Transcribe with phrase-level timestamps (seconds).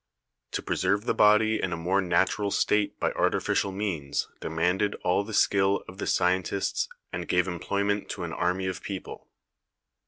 [0.53, 5.23] To preserve the body in a more natural state by arti ficial means demanded all
[5.23, 9.27] the skill of the scientists, and gave employment to an army of people.